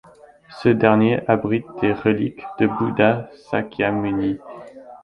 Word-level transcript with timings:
Ce 0.59 0.67
dernier 0.67 1.19
abrite 1.29 1.67
des 1.79 1.93
reliques 1.93 2.43
de 2.59 2.65
Bouddha 2.65 3.29
Sakyamuni. 3.51 4.39